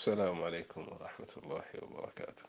[0.00, 2.42] السلام عليكم ورحمة الله وبركاته.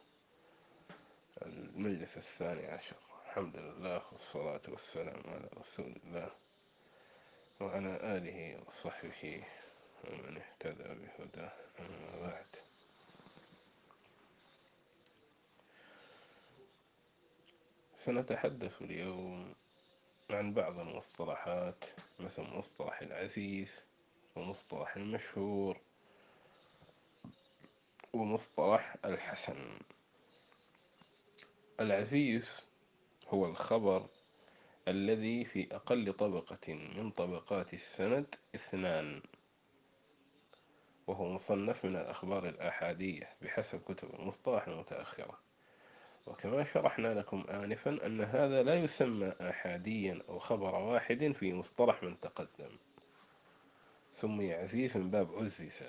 [1.42, 2.96] المجلس الثاني عشر.
[3.26, 6.32] الحمد لله والصلاة والسلام على رسول الله
[7.60, 9.44] وعلى آله وصحبه
[10.04, 11.52] ومن اهتدى بهداه.
[11.80, 12.56] أما بعد.
[17.96, 19.56] سنتحدث اليوم
[20.30, 21.84] عن بعض المصطلحات
[22.20, 23.86] مثل مصطلح العزيز
[24.36, 25.91] ومصطلح المشهور.
[28.14, 29.78] ومصطلح الحسن.
[31.80, 32.50] العزيز
[33.28, 34.08] هو الخبر
[34.88, 39.22] الذي في أقل طبقة من طبقات السند اثنان
[41.08, 45.40] وهو مصنف من الأخبار الآحادية بحسب كتب المصطلح المتأخرة.
[46.26, 52.20] وكما شرحنا لكم آنفا أن هذا لا يسمى آحاديا أو خبر واحد في مصطلح من
[52.20, 52.78] تقدم.
[54.14, 55.84] سمي عزيز من باب عزز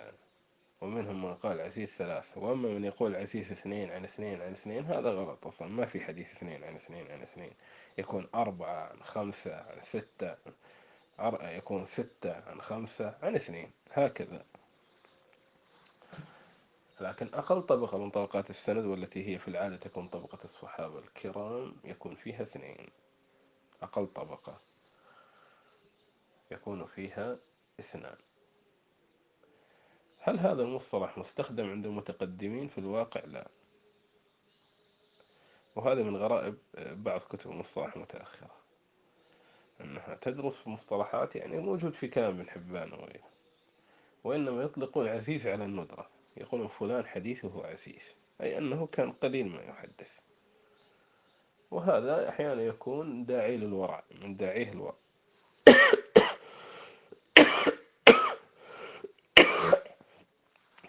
[0.83, 5.11] ومنهم من قال عزيز ثلاث وأما من يقول عزيز اثنين عن اثنين عن اثنين هذا
[5.11, 7.53] غلط أصلا ما في حديث اثنين عن اثنين عن اثنين.
[7.99, 10.37] يكون أربعة عن خمسة عن ستة
[11.43, 14.45] يكون ستة عن خمسة عن اثنين هكذا.
[17.01, 22.15] لكن أقل طبقة من طبقات السند والتي هي في العادة تكون طبقة الصحابة الكرام يكون
[22.15, 22.89] فيها اثنين.
[23.83, 24.61] أقل طبقة
[26.51, 27.39] يكون فيها
[27.81, 28.17] اثنان.
[30.25, 33.49] هل هذا المصطلح مستخدم عند المتقدمين في الواقع؟ لا.
[35.77, 38.51] وهذا من غرائب بعض كتب المصطلح المتأخرة
[39.81, 43.29] أنها تدرس في مصطلحات يعني موجود في كلام ابن حبان وغيره.
[44.25, 46.11] وإنما يطلقون عزيز على الندرة.
[46.37, 48.15] يقولون فلان حديثه عزيز.
[48.41, 50.21] أي أنه كان قليل ما يحدث.
[51.71, 55.02] وهذا أحيانا يكون داعي للورع من داعيه الورع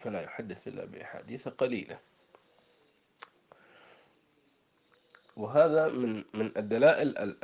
[0.04, 2.00] فلا يحدث إلا بأحاديث قليلة.
[5.38, 7.36] وهذا من من الدلائل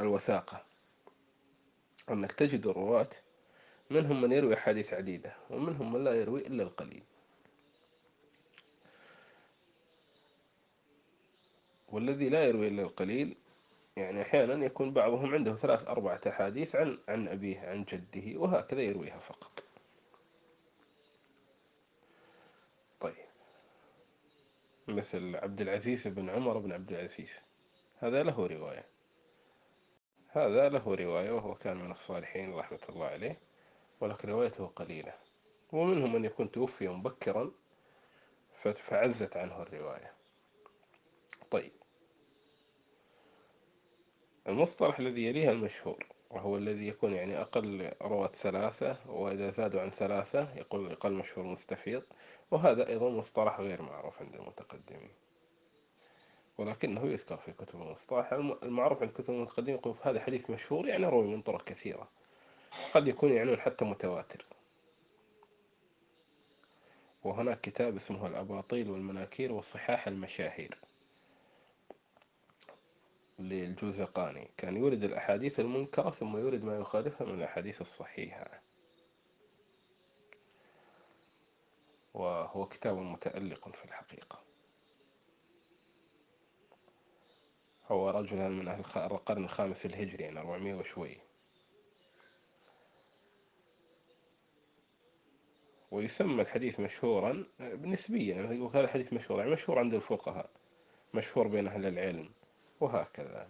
[0.00, 0.64] الوثاقة.
[2.10, 3.08] أنك تجد الرواة
[3.90, 7.02] منهم من يروي أحاديث عديدة ومنهم من لا يروي إلا القليل.
[11.88, 13.36] والذي لا يروي إلا القليل
[13.96, 19.18] يعني أحيانا يكون بعضهم عنده ثلاث أربعة أحاديث عن عن أبيه عن جده وهكذا يرويها
[19.18, 19.69] فقط.
[24.96, 27.30] مثل عبد العزيز بن عمر بن عبد العزيز
[27.98, 28.86] هذا له رواية.
[30.28, 33.38] هذا له رواية وهو كان من الصالحين رحمة الله عليه
[34.00, 35.14] ولكن روايته قليلة.
[35.72, 37.50] ومنهم من يكون توفي مبكرا
[38.62, 40.12] فعزت عنه الرواية.
[41.50, 41.72] طيب.
[44.48, 50.54] المصطلح الذي يليها المشهور وهو الذي يكون يعني أقل رواة ثلاثة وإذا زادوا عن ثلاثة
[50.56, 52.02] يقول أقل مشهور مستفيض
[52.50, 55.10] وهذا أيضا مصطلح غير معروف عند المتقدمين.
[56.58, 61.26] ولكنه يذكر في كتب المصطلح المعروف عند كتب المتقدمين يقول هذا حديث مشهور يعني روي
[61.26, 62.08] من طرق كثيرة.
[62.94, 64.46] قد يكون يعنون حتى متواتر.
[67.24, 70.78] وهناك كتاب اسمه الأباطيل والمناكير والصحاح المشاهير
[73.38, 78.59] للجوزقاني كان يورد الأحاديث المنكرة ثم يورد ما يخالفها من الأحاديث الصحيحة.
[82.14, 84.38] وهو كتاب متألق في الحقيقة.
[87.88, 91.18] هو رجل من أهل القرن الخامس الهجري يعني 400 وشوي.
[95.90, 100.50] ويسمى الحديث مشهورا نسبيا يعني يقول هذا حديث مشهور يعني مشهور عند الفقهاء
[101.14, 102.30] مشهور بين أهل العلم
[102.80, 103.48] وهكذا.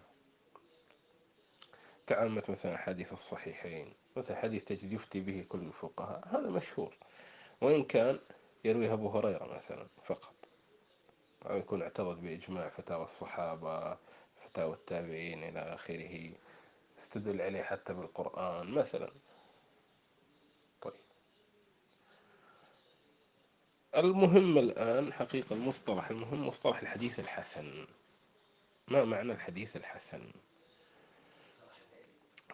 [2.06, 6.97] كعامة مثلا حديث الصحيحين مثل حديث تجد يفتي به كل الفقهاء هذا مشهور.
[7.60, 8.20] وإن كان
[8.65, 10.34] يرويه أبو هريرة مثلا فقط.
[11.47, 13.98] أو يكون اعترض بإجماع فتاوى الصحابة
[14.44, 16.32] فتاوى التابعين إلى آخره
[16.99, 19.10] استدل عليه حتى بالقرآن مثلا.
[20.81, 20.93] طيب.
[23.97, 27.87] المهم الآن حقيقة المصطلح المهم مصطلح الحديث الحسن.
[28.88, 30.32] ما معنى الحديث الحسن؟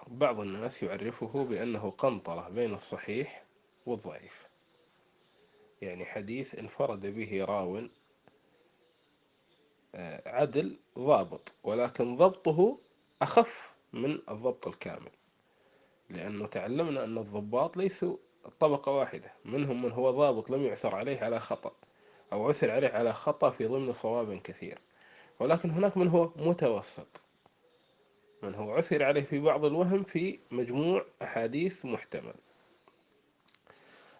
[0.07, 3.45] بعض الناس يعرفه بأنه قنطرة بين الصحيح
[3.87, 4.46] والضعيف.
[5.83, 7.89] يعني حديث انفرد به راو
[9.95, 12.79] آه، عدل ضابط ولكن ضبطه
[13.23, 15.11] أخف من الضبط الكامل
[16.11, 18.17] لأنه تعلمنا أن الضباط ليسوا
[18.61, 21.73] طبقة واحدة منهم من هو ضابط لم يعثر عليه على خطأ
[22.33, 24.79] أو عثر عليه على خطأ في ضمن صواب كثير
[25.41, 27.21] ولكن هناك من هو متوسط
[28.43, 32.35] من هو عثر عليه في بعض الوهم في مجموع أحاديث محتمل.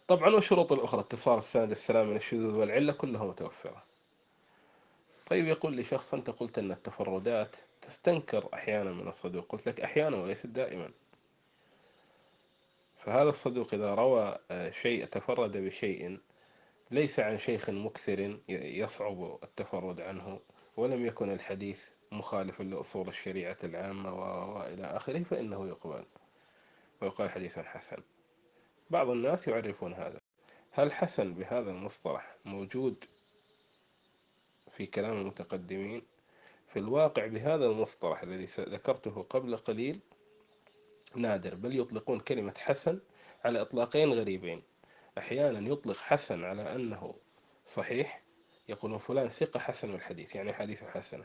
[0.09, 3.85] طبعا والشروط الأخرى اتصال السند السلام من الشذوذ والعلة كلها متوفرة.
[5.27, 9.47] طيب يقول لي شخص أنت قلت أن التفردات تستنكر أحيانا من الصدوق.
[9.49, 10.91] قلت لك أحيانا وليست دائما.
[12.99, 16.19] فهذا الصدوق إذا روى آه، شيء تفرد بشيء
[16.91, 20.41] ليس عن شيخ مكثر يصعب التفرد عنه
[20.77, 21.81] ولم يكن الحديث
[22.13, 26.05] مخالفا لأصول الشريعة العامة وإلى آخره فإنه يقبل
[27.03, 28.03] ويقال حديث حسن.
[28.91, 30.21] بعض الناس يعرفون هذا.
[30.71, 33.05] هل حسن بهذا المصطلح موجود
[34.71, 36.03] في كلام المتقدمين؟
[36.69, 40.01] في الواقع بهذا المصطلح الذي ذكرته قبل قليل
[41.15, 43.01] نادر بل يطلقون كلمة حسن
[43.45, 44.63] على إطلاقين غريبين.
[45.19, 47.15] أحيانا يطلق حسن على أنه
[47.65, 48.23] صحيح
[48.69, 51.25] يقولون فلان ثقة حسن الحديث يعني حديثه حسنة.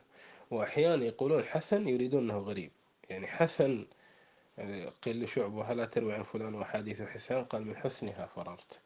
[0.52, 2.72] وأحيانا يقولون حسن يريدون أنه غريب.
[3.10, 3.88] يعني حسن
[5.02, 8.80] قيل لشعبة هلا تروي عن فلان وحديث حسان؟ قال من حسنها فررت.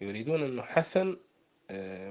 [0.00, 1.16] يريدون أنه حسن
[1.70, 2.10] آه،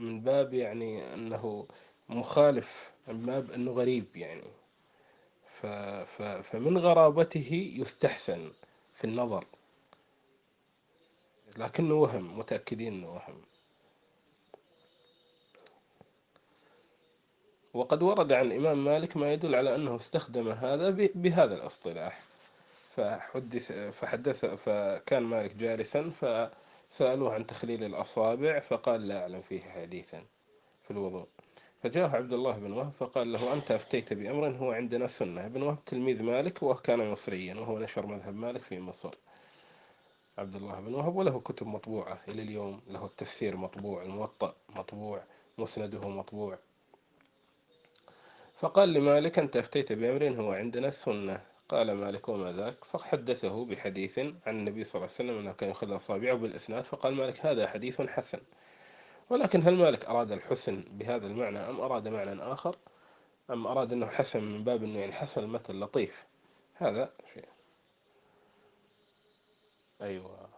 [0.00, 1.68] من باب يعني أنه
[2.08, 4.50] مخالف من باب أنه غريب يعني.
[6.42, 8.52] فمن غرابته يستحسن
[8.94, 9.44] في النظر.
[11.56, 13.42] لكنه وهم متأكدين أنه وهم.
[17.74, 22.20] وقد ورد عن الإمام مالك ما يدل على أنه استخدم هذا بهذا الأصطلاح.
[22.96, 30.24] فحدث فحدث فكان مالك جالسا فسألوه عن تخليل الأصابع فقال لا أعلم فيه حديثا
[30.82, 31.26] في الوضوء.
[31.82, 35.46] فجاء عبد الله بن وهب فقال له أنت أفتيت بأمر هو عندنا سنة.
[35.46, 39.14] ابن وهب تلميذ مالك وكان مصريا وهو نشر مذهب مالك في مصر.
[40.38, 45.22] عبد الله بن وهب وله كتب مطبوعة إلى اليوم له التفسير مطبوع الموطأ مطبوع
[45.58, 46.58] مسنده مطبوع.
[48.60, 54.32] فقال لمالك أنت أفتيت بأمر هو عندنا سنة قال مالك وما ذاك؟ فحدثه بحديث عن
[54.46, 58.40] النبي صلى الله عليه وسلم أنه كان يخذ أصابعه بالإسناد فقال مالك هذا حديث حسن.
[59.30, 62.76] ولكن هل مالك أراد الحسن بهذا المعنى أم أراد معنى آخر؟
[63.50, 66.26] أم أراد أنه حسن من باب أنه يعني حسن المثل لطيف؟
[66.74, 67.48] هذا شيء.
[70.02, 70.50] أيوة.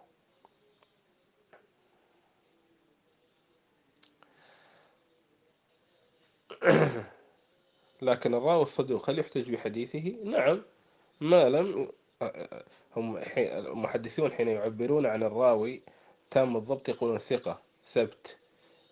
[8.02, 10.62] لكن الراوي الصدوق هل يحتج بحديثه؟ نعم
[11.20, 11.88] ما لم
[12.96, 15.82] هم المحدثون حين يعبرون عن الراوي
[16.30, 17.62] تام الضبط يقولون ثقة
[17.92, 18.36] ثبت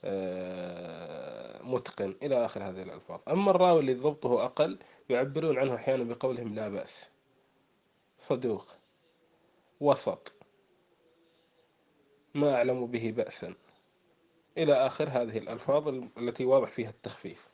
[0.04, 3.20] آه، متقن إلى آخر هذه الألفاظ.
[3.28, 4.78] أما الراوي اللي ضبطه أقل
[5.08, 7.12] يعبرون عنه أحيانا بقولهم لا بأس.
[8.18, 8.66] صدوق
[9.80, 10.32] وسط
[12.34, 13.54] ما أعلم به بأسا.
[14.58, 17.50] إلى آخر هذه الألفاظ التي واضح فيها التخفيف.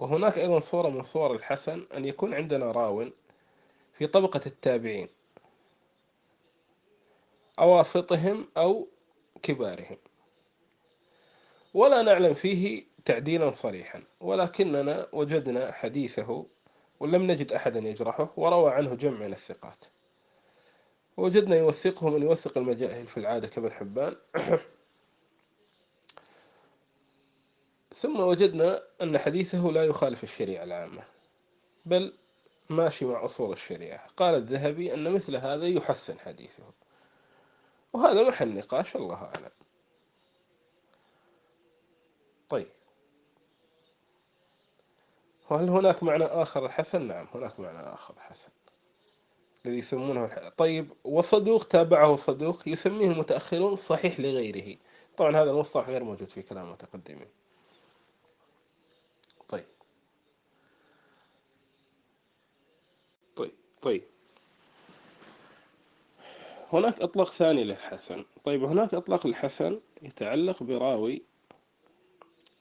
[0.00, 3.04] وهناك أيضا صورة من صور الحسن أن يكون عندنا راو
[3.92, 5.08] في طبقة التابعين
[7.58, 8.88] أواسطهم أو
[9.42, 9.96] كبارهم.
[11.74, 16.46] ولا نعلم فيه تعديلا صريحا ولكننا وجدنا حديثه
[17.00, 19.84] ولم نجد أحدا يجرحه وروى عنه جمع من الثقات.
[21.16, 24.16] وجدنا يوثقه من يوثق المجاهل في العادة كابن حبان
[27.98, 31.02] ثم وجدنا أن حديثه لا يخالف الشريعة العامة
[31.86, 32.12] بل
[32.70, 34.06] ماشي مع أصول الشريعة.
[34.16, 36.62] قال الذهبي أن مثل هذا يحسن حديثه.
[37.92, 39.50] وهذا محل نقاش الله أعلم.
[42.48, 42.68] طيب.
[45.50, 48.50] وهل هناك معنى آخر الحسن؟ نعم هناك معنى آخر الحسن.
[49.66, 50.48] الذي يسمونه الحسن.
[50.48, 54.76] طيب وصدوق تابعه صدوق يسميه المتأخرون صحيح لغيره.
[55.16, 57.28] طبعا هذا المصطلح غير موجود في كلام المتقدمين
[59.48, 59.64] طيب
[63.82, 64.02] طيب.
[66.72, 68.24] هناك إطلاق ثاني للحسن.
[68.44, 71.22] طيب هناك إطلاق الحسن يتعلق براوي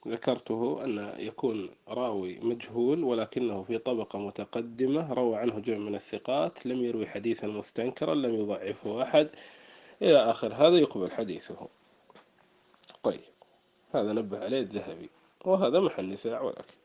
[0.08, 6.84] ذكرته أن يكون راوي مجهول ولكنه في طبقة متقدمة روى عنه جمع من الثقات لم
[6.84, 9.30] يروي حديثا مستنكرا لم يضعفه أحد.
[10.02, 11.68] إلى آخر هذا يقبل حديثه.
[13.04, 13.22] طيب
[13.94, 15.10] هذا نبه عليه الذهبي
[15.46, 16.78] وهذا محل نساع ولكن.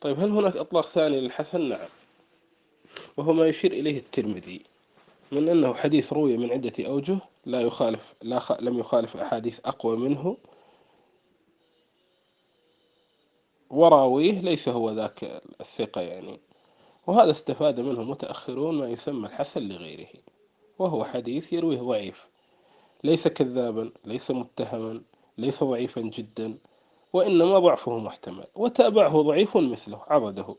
[0.00, 1.88] طيب هل هناك إطلاق ثاني للحسن؟ نعم.
[3.16, 4.62] وهو ما يشير إليه الترمذي
[5.32, 8.52] من أنه حديث روي من عدة أوجه لا يخالف لا خ...
[8.52, 10.36] لم يخالف أحاديث أقوى منه.
[13.70, 16.40] وراويه ليس هو ذاك الثقة يعني.
[17.06, 20.08] وهذا استفاد منه متأخرون ما يسمى الحسن لغيره.
[20.78, 22.26] وهو حديث يرويه ضعيف.
[23.04, 25.02] ليس كذابا ليس متهما
[25.38, 26.58] ليس ضعيفا جدا
[27.12, 28.44] وإنما ضعفه محتمل.
[28.54, 30.56] وتابعه ضعيف مثله عضده.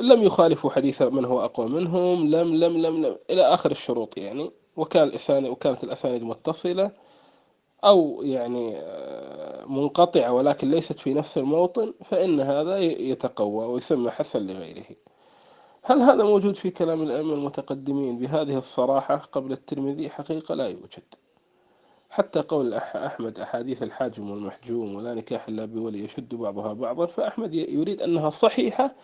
[0.00, 4.50] لم يخالفوا حديث من هو أقوى منهم لم لم لم, لم إلى آخر الشروط يعني.
[4.76, 6.90] وكان الأسانيد وكانت الأسانيد متصلة
[7.84, 14.84] أو يعني آه، منقطعة ولكن ليست في نفس الموطن فإن هذا يتقوى ويسمى حسن لغيره.
[15.82, 21.02] هل هذا موجود في كلام الأئمة المتقدمين؟ بهذه الصراحة قبل الترمذي حقيقة لا يوجد.
[22.10, 28.02] حتى قول أحمد أحاديث الحاجم والمحجوم ولا نكاح إلا بولي يشد بعضها بعضا فأحمد يريد
[28.02, 28.94] أنها صحيحة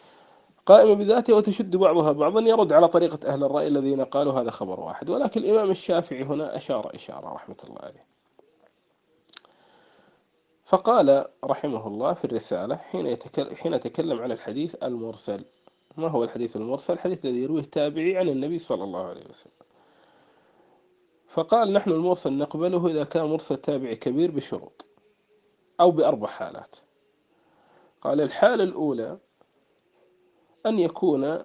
[0.67, 5.11] قائمة بذاتها وتشد بعضها بعضا يرد على طريقة أهل الرأي الذين قالوا هذا خبر واحد.
[5.11, 8.07] ولكن الإمام الشافعي هنا أشار إشارة رحمة الله عليه.
[10.65, 15.45] فقال رحمه الله في الرسالة حين, يتكلم حين تكلم عن الحديث المرسل.
[15.97, 19.53] ما هو الحديث المرسل؟ الحديث الذي يرويه تابعي عن النبي صلى الله عليه وسلم.
[21.29, 24.87] فقال نحن المرسل نقبله إذا كان مرسل تابعي كبير بشروط
[25.81, 26.77] أو بأربع حالات.
[28.01, 29.19] قال الحالة الأولى
[30.67, 31.43] أن يكون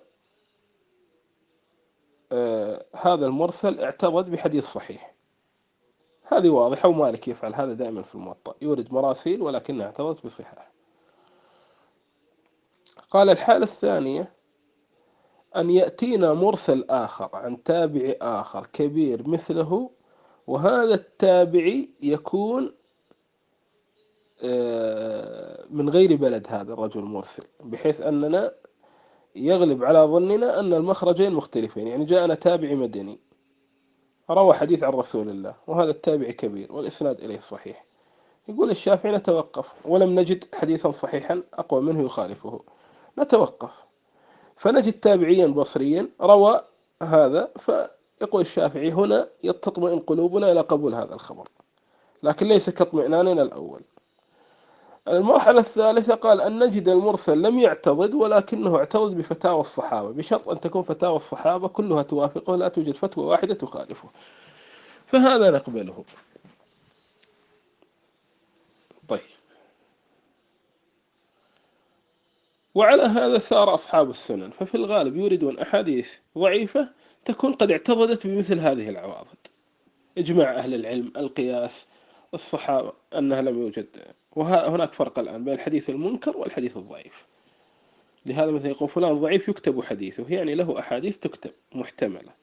[2.31, 5.15] آه هذا المرسل اعتضد بحديث صحيح.
[6.23, 8.55] هذه واضحة ومالك يفعل هذا دائما في الموطأ.
[8.61, 10.71] يورد مراسيل ولكنها اعتضت بصحة.
[13.09, 14.33] قال الحالة الثانية
[15.55, 19.89] أن يأتينا مرسل آخر عن تابع آخر كبير مثله
[20.47, 22.73] وهذا التابعي يكون
[24.43, 28.53] آه، من غير بلد هذا الرجل المرسل بحيث أننا
[29.35, 31.87] يغلب على ظننا أن المخرجين مختلفين.
[31.87, 33.19] يعني جاءنا تابعي مدني
[34.29, 37.85] روى حديث عن رسول الله وهذا التابعي كبير والإسناد إليه صحيح.
[38.47, 42.61] يقول الشافعي نتوقف ولم نجد حديثا صحيحا أقوى منه يخالفه.
[43.19, 43.85] نتوقف.
[44.55, 46.61] فنجد تابعيا بصريا روى
[47.03, 51.47] هذا فيقول الشافعي هنا تطمئن قلوبنا إلى قبول هذا الخبر
[52.23, 53.81] لكن ليس كاطمئناننا الأول.
[55.07, 60.83] المرحلة الثالثة قال أن نجد المرسل لم يعتضد ولكنه اعتضد بفتاوى الصحابة بشرط أن تكون
[60.83, 64.09] فتاوى الصحابة كلها توافقه لا توجد فتوى واحدة تخالفه.
[65.07, 66.05] فهذا نقبله.
[69.07, 69.21] طيب.
[72.75, 76.89] وعلى هذا سار أصحاب السنن ففي الغالب يوردون أحاديث ضعيفة
[77.25, 79.47] تكون قد اعتضدت بمثل هذه العواضد
[80.17, 81.87] إجماع أهل العلم القياس
[82.33, 83.87] الصحابة أنها لم يوجد.
[84.35, 87.25] وهناك فرق الآن بين الحديث المنكر والحديث الضعيف.
[88.25, 92.33] لهذا مثلا يقول فلان ضعيف يكتب حديثه يعني له أحاديث تكتب محتملة.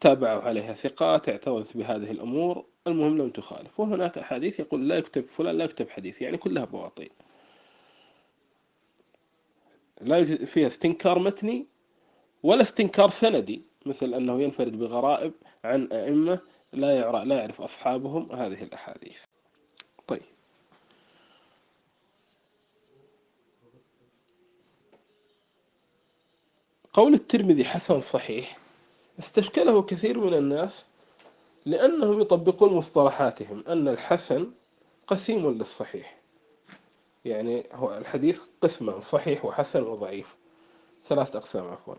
[0.00, 3.80] تابعوا عليها ثقات اعترضت بهذه الأمور المهم لم تخالف.
[3.80, 7.10] وهناك أحاديث يقول لا يكتب فلان لا يكتب حديث يعني كلها بواطيل
[10.00, 11.66] لا يوجد فيها استنكار متني
[12.42, 15.32] ولا استنكار سندي مثل أنه ينفرد بغرائب
[15.64, 16.38] عن أئمة
[16.74, 19.16] لا يعرف, لا يعرف أصحابهم هذه الأحاديث.
[20.06, 20.22] طيب.
[26.92, 28.58] قول الترمذي حسن صحيح
[29.18, 30.84] استشكله كثير من الناس
[31.66, 34.50] لأنهم يطبقون مصطلحاتهم أن الحسن
[35.06, 36.18] قسيم للصحيح.
[37.24, 40.36] يعني هو الحديث قسمان صحيح وحسن وضعيف.
[41.08, 41.94] ثلاث أقسام عفوا.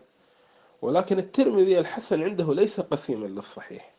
[0.82, 3.95] ولكن الترمذي الحسن عنده ليس قسيما للصحيح.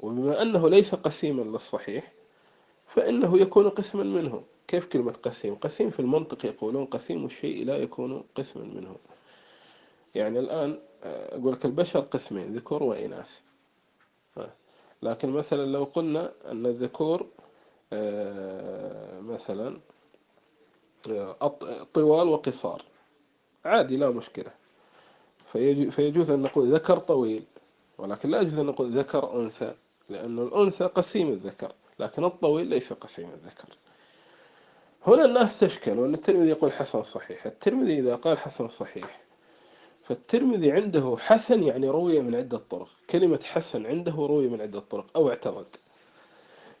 [0.00, 2.12] وبما أنه ليس قسيما للصحيح
[2.86, 4.42] فإنه يكون قسما منه.
[4.68, 8.96] كيف كلمة قسيم؟ قسيم في المنطق يقولون قسيم الشيء لا يكون قسما منه.
[10.14, 13.40] يعني الآن آه، أقول لك البشر قسمين ذكور وإناث.
[15.02, 17.26] لكن مثلا لو قلنا أن الذكور
[17.92, 19.80] آه، مثلا
[21.10, 22.82] آه، طوال وقصار
[23.64, 24.50] عادي لا مشكلة.
[25.90, 27.44] فيجوز أن نقول ذكر طويل
[27.98, 29.74] ولكن لا يجوز أن نقول ذكر أنثى.
[30.08, 33.68] لأن الأنثى قسيم الذكر لكن الطويل ليس قسيم الذكر.
[35.06, 37.46] هنا الناس تشكل أن الترمذي يقول حسن صحيح.
[37.46, 39.20] الترمذي إذا قال حسن صحيح
[40.04, 42.88] فالترمذي عنده حسن يعني روي من عدة طرق.
[43.10, 45.66] كلمة حسن عنده روي من عدة طرق أو اعترض.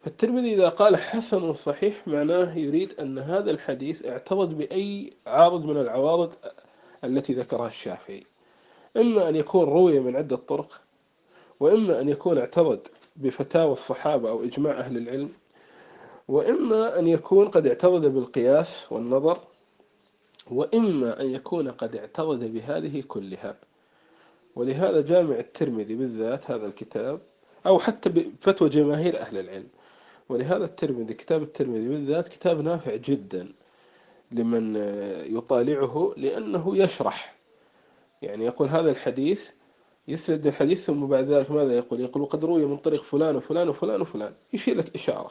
[0.02, 6.34] فالترمذي إذا قال حسن صحيح معناه يريد أن هذا الحديث اعترض بأي عارض من العوارض
[7.04, 8.26] التي ذكرها الشافعي.
[8.96, 10.80] إما أن يكون روي من عدة طرق
[11.60, 12.80] وإما أن يكون اعترض
[13.16, 15.30] بفتاوى الصحابة أو إجماع أهل العلم
[16.28, 19.38] وإما أن يكون قد اعترض بالقياس والنظر
[20.50, 23.56] وإما أن يكون قد اعترض بهذه كلها.
[24.56, 27.20] ولهذا جامع الترمذي بالذات هذا الكتاب
[27.66, 29.68] أو حتى بفتوى جماهير أهل العلم.
[30.28, 33.48] ولهذا الترمذي كتاب الترمذي بالذات كتاب نافع جدا
[34.32, 34.76] لمن
[35.36, 37.36] يطالعه لأنه يشرح.
[38.22, 39.50] يعني يقول هذا الحديث
[40.08, 44.00] يسرد الحديث ثم بعد ذلك ماذا يقول؟ يقول وقد روي من طريق فلان وفلان وفلان
[44.00, 44.32] وفلان.
[44.52, 45.30] يشير لك إشارة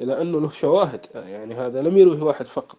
[0.00, 2.78] إلى أنه له شواهد يعني هذا لم يروه واحد فقط.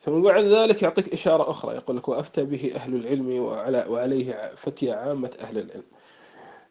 [0.00, 3.30] ثم بعد ذلك يعطيك إشارة أخرى يقول لك وأفتى به أهل العلم
[3.88, 5.82] وعليه فتي عامة أهل العلم.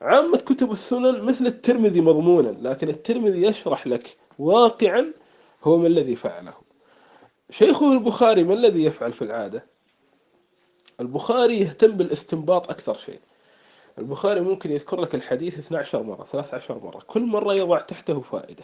[0.01, 5.13] عامة كتب السنن مثل الترمذي مضمونا لكن الترمذي يشرح لك واقعا
[5.63, 6.53] هو ما الذي فعله.
[7.49, 9.65] شيخه البخاري ما الذي يفعل في العادة؟
[10.99, 13.19] البخاري يهتم بالاستنباط أكثر شيء.
[13.99, 17.03] البخاري ممكن يذكر لك الحديث 12 مرة 13 مرة.
[17.07, 18.63] كل مرة يضع تحته فائدة.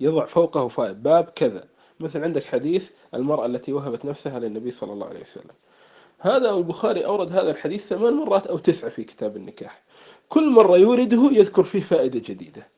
[0.00, 0.92] يضع فوقه فائدة.
[0.92, 1.64] باب كذا.
[2.00, 5.54] مثل عندك حديث المرأة التي وهبت نفسها للنبي صلى الله عليه وسلم.
[6.18, 9.82] هذا البخاري أورد هذا الحديث ثمان مرات أو تسعة في كتاب النكاح.
[10.28, 12.68] كل مرة يورده يذكر فيه فائدة جديدة.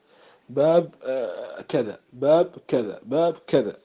[0.49, 1.99] باب آه، كذا.
[2.13, 2.99] باب كذا.
[3.03, 3.77] باب كذا.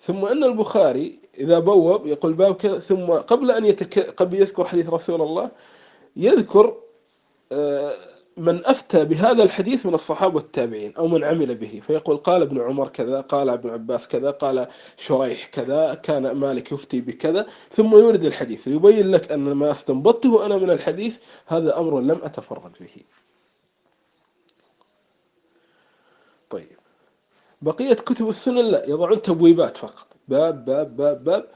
[0.00, 2.78] ثم أن البخاري إذا بوب يقول باب كذا.
[2.78, 3.98] ثم قبل أن يتك...
[3.98, 5.50] قبل يذكر حديث رسول الله
[6.16, 6.76] يذكر
[7.52, 7.96] آه،
[8.36, 11.82] من أفتى بهذا الحديث من الصحابة والتابعين أو من عمل به.
[11.86, 17.00] فيقول قال ابن عمر كذا قال ابن عباس كذا قال شريح كذا كان مالك يفتي
[17.00, 17.46] بكذا.
[17.70, 22.72] ثم يورد الحديث يبين لك أن ما استنبطته أنا من الحديث هذا أمر لم أتفرد
[22.80, 23.02] به.
[26.50, 26.76] طيب.
[27.62, 30.06] بقية كتب السنن لا يضعون تبويبات فقط.
[30.28, 31.46] باب باب باب باب.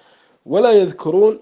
[0.46, 1.40] ولا يذكرون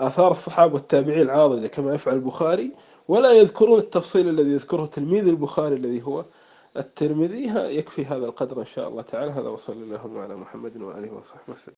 [0.00, 2.72] آثار الصحابة والتابعين العاضدة كما يفعل البخاري
[3.08, 6.24] ولا يذكرون التفصيل الذي يذكره تلميذ البخاري الذي هو
[6.76, 7.44] الترمذي.
[7.78, 9.30] يكفي هذا القدر إن شاء الله تعالى.
[9.32, 11.66] هذا وصلى الله على محمد وآله وصحبه وسلم.